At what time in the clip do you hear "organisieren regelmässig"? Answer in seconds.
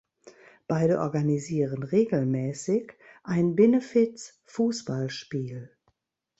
0.99-2.93